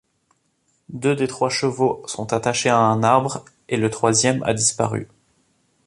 [0.89, 5.07] Deux des trois chevaux sont attachés à un arbre, et le troisième a disparu.